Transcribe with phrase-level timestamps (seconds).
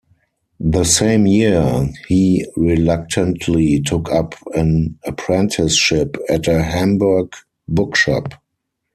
[0.59, 7.31] The same year he reluctantly took up an apprenticeship at a Hamburg
[7.67, 8.33] bookshop.